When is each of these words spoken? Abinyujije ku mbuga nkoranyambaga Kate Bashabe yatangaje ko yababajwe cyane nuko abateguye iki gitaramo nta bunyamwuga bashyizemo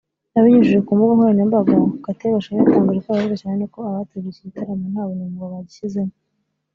Abinyujije 0.37 0.79
ku 0.85 0.91
mbuga 0.95 1.13
nkoranyambaga 1.15 1.73
Kate 2.03 2.27
Bashabe 2.35 2.57
yatangaje 2.61 2.99
ko 3.03 3.09
yababajwe 3.09 3.35
cyane 3.41 3.55
nuko 3.57 3.77
abateguye 3.89 4.29
iki 4.31 4.45
gitaramo 4.49 4.85
nta 4.93 5.03
bunyamwuga 5.07 5.55
bashyizemo 5.63 6.13